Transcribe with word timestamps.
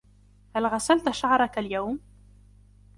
هل 0.55 0.67
غسلت 0.67 1.09
شعرك 1.09 1.57
اليوم؟ 1.59 1.99